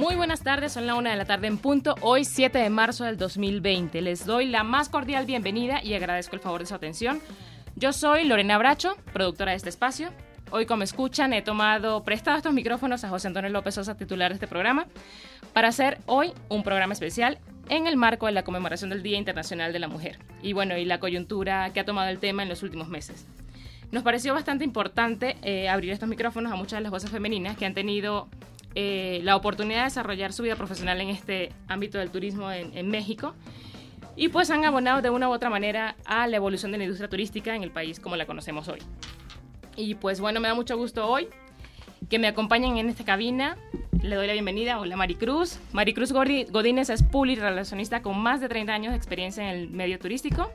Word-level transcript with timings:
Muy 0.00 0.16
buenas 0.16 0.42
tardes, 0.42 0.72
son 0.72 0.86
la 0.86 0.94
una 0.94 1.10
de 1.10 1.16
la 1.16 1.26
tarde 1.26 1.46
en 1.46 1.58
punto, 1.58 1.94
hoy 2.00 2.24
7 2.24 2.56
de 2.56 2.70
marzo 2.70 3.04
del 3.04 3.18
2020. 3.18 4.00
Les 4.00 4.24
doy 4.24 4.46
la 4.46 4.64
más 4.64 4.88
cordial 4.88 5.26
bienvenida 5.26 5.84
y 5.84 5.92
agradezco 5.92 6.36
el 6.36 6.40
favor 6.40 6.60
de 6.60 6.66
su 6.66 6.74
atención. 6.74 7.20
Yo 7.76 7.92
soy 7.92 8.24
Lorena 8.24 8.56
Bracho, 8.56 8.96
productora 9.12 9.50
de 9.50 9.58
este 9.58 9.68
espacio. 9.68 10.08
Hoy, 10.52 10.64
como 10.64 10.84
escuchan, 10.84 11.34
he 11.34 11.42
tomado 11.42 12.02
prestado 12.02 12.38
estos 12.38 12.54
micrófonos 12.54 13.04
a 13.04 13.10
José 13.10 13.28
Antonio 13.28 13.50
López 13.50 13.74
Sosa, 13.74 13.94
titular 13.94 14.30
de 14.30 14.36
este 14.36 14.46
programa, 14.46 14.86
para 15.52 15.68
hacer 15.68 15.98
hoy 16.06 16.32
un 16.48 16.62
programa 16.62 16.94
especial 16.94 17.38
en 17.68 17.86
el 17.86 17.98
marco 17.98 18.24
de 18.24 18.32
la 18.32 18.42
conmemoración 18.42 18.88
del 18.88 19.02
Día 19.02 19.18
Internacional 19.18 19.70
de 19.74 19.80
la 19.80 19.88
Mujer 19.88 20.18
y 20.42 20.54
bueno, 20.54 20.78
y 20.78 20.86
la 20.86 20.98
coyuntura 20.98 21.74
que 21.74 21.80
ha 21.80 21.84
tomado 21.84 22.08
el 22.08 22.20
tema 22.20 22.42
en 22.42 22.48
los 22.48 22.62
últimos 22.62 22.88
meses. 22.88 23.26
Nos 23.92 24.02
pareció 24.02 24.32
bastante 24.32 24.64
importante 24.64 25.36
eh, 25.42 25.68
abrir 25.68 25.92
estos 25.92 26.08
micrófonos 26.08 26.52
a 26.52 26.56
muchas 26.56 26.78
de 26.78 26.84
las 26.84 26.90
voces 26.90 27.10
femeninas 27.10 27.58
que 27.58 27.66
han 27.66 27.74
tenido 27.74 28.28
eh, 28.74 29.20
la 29.22 29.36
oportunidad 29.36 29.80
de 29.80 29.84
desarrollar 29.84 30.32
su 30.32 30.42
vida 30.42 30.56
profesional 30.56 31.00
en 31.00 31.08
este 31.08 31.52
ámbito 31.68 31.98
del 31.98 32.10
turismo 32.10 32.50
en, 32.50 32.76
en 32.76 32.88
México 32.88 33.34
y 34.16 34.28
pues 34.28 34.50
han 34.50 34.64
abonado 34.64 35.02
de 35.02 35.10
una 35.10 35.28
u 35.28 35.32
otra 35.32 35.50
manera 35.50 35.96
a 36.04 36.26
la 36.26 36.36
evolución 36.36 36.72
de 36.72 36.78
la 36.78 36.84
industria 36.84 37.08
turística 37.08 37.54
en 37.54 37.62
el 37.62 37.70
país 37.70 38.00
como 38.00 38.16
la 38.16 38.26
conocemos 38.26 38.68
hoy. 38.68 38.80
Y 39.76 39.94
pues 39.94 40.20
bueno, 40.20 40.40
me 40.40 40.48
da 40.48 40.54
mucho 40.54 40.76
gusto 40.76 41.06
hoy 41.08 41.28
que 42.08 42.18
me 42.18 42.28
acompañen 42.28 42.76
en 42.76 42.88
esta 42.88 43.04
cabina. 43.04 43.56
Le 44.02 44.16
doy 44.16 44.26
la 44.26 44.32
bienvenida. 44.32 44.78
Hola 44.78 44.96
Maricruz. 44.96 45.58
Maricruz 45.72 46.12
Godínez 46.12 46.90
es 46.90 47.04
relacionista 47.10 48.02
con 48.02 48.18
más 48.18 48.40
de 48.40 48.48
30 48.48 48.72
años 48.72 48.90
de 48.92 48.96
experiencia 48.96 49.50
en 49.50 49.58
el 49.58 49.70
medio 49.70 49.98
turístico. 49.98 50.50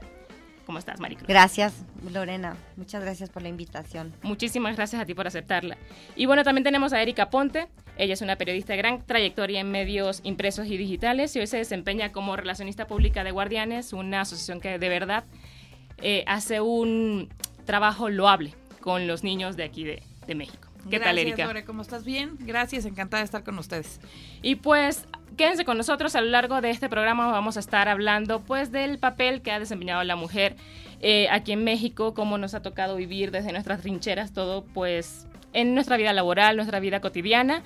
¿Cómo 0.66 0.80
estás, 0.80 1.00
Maricruz? 1.00 1.28
Gracias, 1.28 1.86
Lorena. 2.12 2.58
Muchas 2.76 3.04
gracias 3.04 3.30
por 3.30 3.44
la 3.44 3.50
invitación. 3.50 4.14
Muchísimas 4.24 4.76
gracias 4.76 5.02
a 5.02 5.06
ti 5.06 5.14
por 5.14 5.28
aceptarla. 5.28 5.78
Y 6.16 6.26
bueno, 6.26 6.44
también 6.44 6.64
tenemos 6.64 6.92
a 6.92 7.02
Erika 7.02 7.30
Ponte. 7.30 7.68
Ella 7.98 8.14
es 8.14 8.22
una 8.22 8.36
periodista 8.36 8.74
de 8.74 8.78
gran 8.78 9.06
trayectoria 9.06 9.62
en 9.62 9.72
medios 9.72 10.22
impresos 10.24 10.68
y 10.68 10.78
digitales 10.78 11.36
y 11.36 11.40
hoy 11.40 11.48
se 11.48 11.58
desempeña 11.58 12.12
como 12.12 12.36
relacionista 12.36 12.88
pública 12.88 13.24
de 13.24 13.32
Guardianes, 13.32 13.94
una 13.94 14.22
asociación 14.22 14.60
que 14.60 14.78
de 14.78 14.90
verdad 14.90 15.24
eh, 16.02 16.24
hace 16.28 16.60
un 16.60 17.30
trabajo 17.66 18.10
loable 18.10 18.54
con 18.82 19.08
los 19.08 19.24
niños 19.24 19.56
de 19.56 19.64
aquí 19.64 19.84
de, 19.84 20.04
de 20.28 20.36
México. 20.36 20.70
¿Qué 20.90 21.00
tal, 21.00 21.18
Erika? 21.18 21.46
Lore, 21.46 21.66
¿cómo 21.66 21.82
estás? 21.82 22.06
Bien, 22.06 22.38
gracias, 22.40 22.86
encantada 22.86 23.22
de 23.22 23.26
estar 23.26 23.44
con 23.44 23.58
ustedes. 23.58 24.00
Y 24.44 24.56
pues 24.56 25.08
quédense 25.36 25.66
con 25.66 25.78
nosotros 25.78 26.16
a 26.16 26.22
lo 26.22 26.30
largo 26.30 26.62
de 26.62 26.70
este 26.70 26.90
programa 26.90 27.32
vamos 27.32 27.58
a 27.58 27.60
estar 27.60 27.90
hablando 27.90 28.42
pues 28.42 28.72
del 28.72 29.00
papel 29.00 29.42
que 29.42 29.52
ha 29.52 29.60
desempeñado 29.60 30.04
la 30.04 30.16
mujer 30.16 30.56
eh, 31.02 31.28
aquí 31.30 31.52
en 31.52 31.64
México, 31.64 32.14
cómo 32.14 32.38
nos 32.38 32.54
ha 32.54 32.62
tocado 32.62 32.96
vivir 32.96 33.32
desde 33.32 33.52
nuestras 33.52 33.82
trincheras 33.82 34.32
todo 34.32 34.64
pues 34.64 35.28
en 35.56 35.74
nuestra 35.74 35.98
vida 35.98 36.14
laboral, 36.14 36.56
nuestra 36.56 36.80
vida 36.80 37.00
cotidiana. 37.00 37.64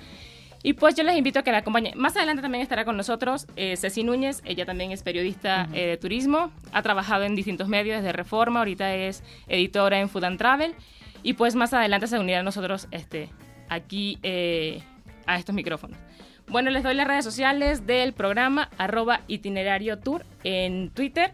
Y 0.62 0.74
pues 0.74 0.94
yo 0.94 1.02
les 1.04 1.16
invito 1.16 1.38
a 1.38 1.42
que 1.42 1.52
la 1.52 1.58
acompañen. 1.58 1.98
Más 1.98 2.16
adelante 2.16 2.42
también 2.42 2.62
estará 2.62 2.84
con 2.84 2.96
nosotros 2.96 3.46
eh, 3.56 3.76
Ceci 3.76 4.04
Núñez, 4.04 4.42
ella 4.44 4.66
también 4.66 4.92
es 4.92 5.02
periodista 5.02 5.68
eh, 5.72 5.86
de 5.86 5.96
turismo, 5.96 6.52
ha 6.72 6.82
trabajado 6.82 7.24
en 7.24 7.34
distintos 7.34 7.68
medios 7.68 8.02
desde 8.02 8.12
Reforma, 8.12 8.60
ahorita 8.60 8.94
es 8.94 9.22
editora 9.48 10.00
en 10.00 10.10
Food 10.10 10.24
and 10.24 10.38
Travel 10.38 10.74
y 11.22 11.32
pues 11.32 11.54
más 11.54 11.72
adelante 11.72 12.06
se 12.08 12.18
unirá 12.18 12.40
a 12.40 12.42
nosotros 12.42 12.88
este, 12.90 13.30
aquí 13.70 14.18
eh, 14.22 14.82
a 15.26 15.38
estos 15.38 15.54
micrófonos. 15.54 15.98
Bueno, 16.46 16.70
les 16.70 16.82
doy 16.82 16.94
las 16.94 17.06
redes 17.06 17.24
sociales 17.24 17.86
del 17.86 18.12
programa, 18.12 18.68
arroba 18.76 19.20
itinerario 19.28 19.98
tour 19.98 20.26
en 20.44 20.90
Twitter, 20.90 21.32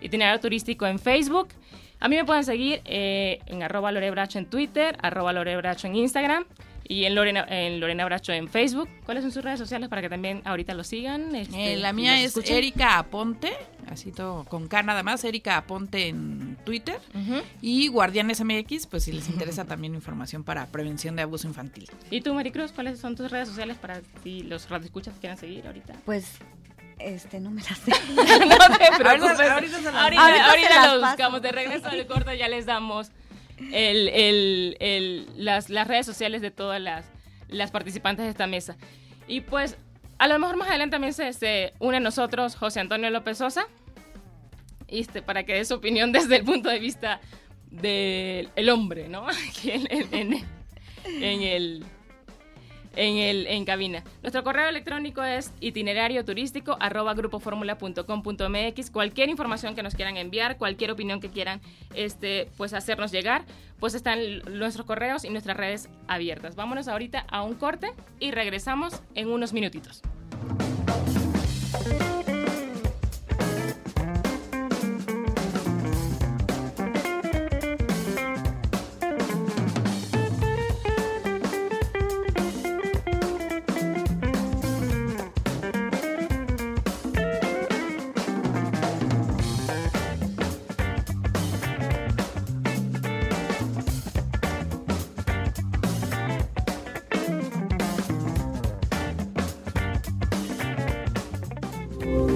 itinerario 0.00 0.40
turístico 0.40 0.86
en 0.86 0.98
Facebook. 0.98 1.48
A 2.06 2.08
mí 2.08 2.14
me 2.14 2.24
pueden 2.24 2.44
seguir 2.44 2.82
eh, 2.84 3.40
en 3.46 3.64
arroba 3.64 3.90
lorebracho 3.90 4.38
en 4.38 4.46
Twitter, 4.46 4.96
arroba 5.02 5.32
lorebracho 5.32 5.88
en 5.88 5.96
Instagram 5.96 6.44
y 6.86 7.02
en 7.02 7.16
Lorena, 7.16 7.44
en 7.48 7.80
Lorena 7.80 8.04
Bracho 8.04 8.32
en 8.32 8.46
Facebook. 8.46 8.88
¿Cuáles 9.04 9.24
son 9.24 9.32
sus 9.32 9.42
redes 9.42 9.58
sociales 9.58 9.88
para 9.88 10.02
que 10.02 10.08
también 10.08 10.40
ahorita 10.44 10.72
lo 10.74 10.84
sigan? 10.84 11.34
este, 11.34 11.72
Eh, 11.72 11.76
la 11.78 11.92
mía 11.92 12.16
es 12.20 12.26
escuchen? 12.26 12.58
Erika 12.58 12.98
Aponte, 12.98 13.52
así 13.88 14.12
todo 14.12 14.44
con 14.44 14.68
K 14.68 14.84
nada 14.84 15.02
más, 15.02 15.24
Erika 15.24 15.56
Aponte 15.56 16.06
en 16.06 16.56
Twitter. 16.64 17.00
Y 17.60 17.88
Guardianes 17.88 18.40
MX, 18.40 18.86
pues 18.86 19.02
si 19.02 19.10
les 19.10 19.28
interesa 19.28 19.64
también 19.64 19.96
información 19.96 20.44
para 20.44 20.66
prevención 20.66 21.16
de 21.16 21.22
abuso 21.22 21.48
infantil. 21.48 21.90
¿Y 22.12 22.20
tú, 22.20 22.34
Maricruz, 22.34 22.70
cuáles 22.70 23.00
son 23.00 23.16
tus 23.16 23.32
redes 23.32 23.48
sociales 23.48 23.78
para 23.78 24.00
si 24.22 24.44
los 24.44 24.70
radioescuchas 24.70 25.14
te 25.14 25.18
quieran 25.18 25.38
seguir 25.38 25.66
ahorita? 25.66 25.94
Pues, 26.04 26.38
este, 26.98 27.40
no 27.40 27.50
me 27.50 27.62
las 27.62 27.78
sé. 27.78 27.90
no 28.14 28.78
te 28.78 28.96
preocupes. 28.98 29.40
Ahorita- 29.40 29.54
ahorita 29.54 30.02
ahorita, 30.02 30.50
Ahorita 30.50 30.94
lo 30.96 31.06
buscamos. 31.06 31.42
De 31.42 31.52
regreso 31.52 31.88
al 31.88 32.06
corte 32.06 32.36
ya 32.38 32.48
les 32.48 32.66
damos 32.66 33.10
el, 33.72 34.08
el- 34.08 34.76
el- 34.80 35.26
las, 35.36 35.70
las 35.70 35.86
redes 35.86 36.06
sociales 36.06 36.40
de 36.42 36.50
todas 36.50 36.80
las, 36.80 37.06
las 37.48 37.70
participantes 37.70 38.24
de 38.24 38.30
esta 38.30 38.46
mesa. 38.46 38.76
Y 39.28 39.40
pues, 39.40 39.76
a 40.18 40.28
lo 40.28 40.38
mejor 40.38 40.56
más 40.56 40.68
adelante 40.68 40.92
también 40.94 41.12
se, 41.12 41.32
se 41.32 41.72
une 41.78 41.96
a 41.98 42.00
nosotros 42.00 42.56
José 42.56 42.80
Antonio 42.80 43.10
López 43.10 43.38
Sosa, 43.38 43.66
este, 44.88 45.20
para 45.22 45.44
que 45.44 45.54
dé 45.54 45.64
su 45.64 45.74
opinión 45.74 46.12
desde 46.12 46.36
el 46.36 46.44
punto 46.44 46.68
de 46.68 46.78
vista 46.78 47.20
del 47.70 48.50
el 48.56 48.68
hombre, 48.70 49.08
¿no? 49.08 49.26
Aquí 49.28 49.70
en, 49.72 49.86
en- 49.90 50.14
en- 50.14 50.44
en 51.04 51.42
el 51.42 51.84
en, 52.96 53.16
el, 53.18 53.46
en 53.46 53.64
cabina. 53.64 54.02
Nuestro 54.22 54.42
correo 54.42 54.68
electrónico 54.68 55.22
es 55.22 55.52
itinerario 55.60 56.24
turístico 56.24 56.76
arroba 56.80 57.14
grupoformula.com.mx. 57.14 58.90
Cualquier 58.90 59.28
información 59.28 59.74
que 59.74 59.82
nos 59.82 59.94
quieran 59.94 60.16
enviar, 60.16 60.56
cualquier 60.58 60.90
opinión 60.90 61.20
que 61.20 61.30
quieran 61.30 61.60
este, 61.94 62.48
pues 62.56 62.72
hacernos 62.72 63.12
llegar, 63.12 63.44
pues 63.78 63.94
están 63.94 64.18
nuestros 64.50 64.86
correos 64.86 65.24
y 65.24 65.30
nuestras 65.30 65.56
redes 65.56 65.88
abiertas. 66.08 66.56
Vámonos 66.56 66.88
ahorita 66.88 67.26
a 67.28 67.42
un 67.42 67.54
corte 67.54 67.92
y 68.18 68.30
regresamos 68.30 69.02
en 69.14 69.30
unos 69.30 69.52
minutitos. 69.52 70.02